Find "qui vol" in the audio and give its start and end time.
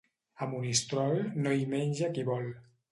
2.19-2.55